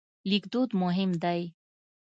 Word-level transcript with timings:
لیکدود 0.29 0.69
مهم 0.81 1.11
دی. 1.23 1.41